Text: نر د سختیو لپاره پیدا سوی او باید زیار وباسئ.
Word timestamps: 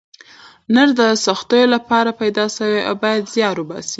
نر 0.73 0.89
د 0.99 1.01
سختیو 1.25 1.71
لپاره 1.75 2.11
پیدا 2.21 2.45
سوی 2.57 2.79
او 2.87 2.95
باید 3.03 3.23
زیار 3.33 3.55
وباسئ. 3.57 3.89